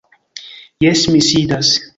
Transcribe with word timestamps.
Jes, 0.87 1.05
mi 1.17 1.23
sidas. 1.29 1.75